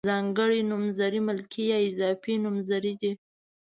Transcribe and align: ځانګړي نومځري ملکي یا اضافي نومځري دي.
ځانګړي 0.09 0.59
نومځري 0.69 1.19
ملکي 1.29 1.63
یا 1.71 1.77
اضافي 1.89 2.33
نومځري 2.43 2.93
دي. 3.01 3.11